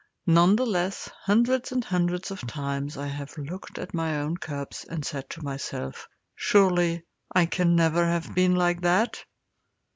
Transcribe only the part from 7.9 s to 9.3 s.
have been like that!'